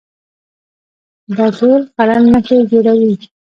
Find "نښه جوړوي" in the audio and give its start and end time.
2.33-3.13